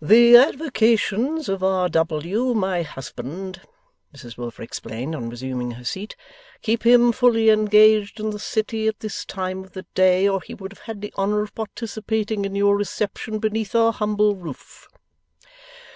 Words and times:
'The 0.00 0.36
avocations 0.36 1.48
of 1.48 1.64
R. 1.64 1.88
W., 1.88 2.54
my 2.54 2.82
husband,' 2.82 3.60
Mrs 4.14 4.38
Wilfer 4.38 4.62
explained, 4.62 5.16
on 5.16 5.28
resuming 5.30 5.72
her 5.72 5.82
seat, 5.84 6.14
'keep 6.62 6.84
him 6.86 7.10
fully 7.10 7.50
engaged 7.50 8.20
in 8.20 8.30
the 8.30 8.38
City 8.38 8.86
at 8.86 9.00
this 9.00 9.24
time 9.24 9.64
of 9.64 9.72
the 9.72 9.84
day, 9.96 10.28
or 10.28 10.40
he 10.40 10.54
would 10.54 10.70
have 10.70 10.82
had 10.82 11.00
the 11.00 11.12
honour 11.18 11.42
of 11.42 11.56
participating 11.56 12.44
in 12.44 12.54
your 12.54 12.76
reception 12.76 13.40
beneath 13.40 13.74
our 13.74 13.92
humble 13.92 14.36
roof. 14.36 14.86